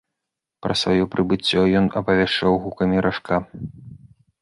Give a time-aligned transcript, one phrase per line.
[0.65, 3.35] Пра сваё прыбыццё ён апавяшчаў гукамі ражка.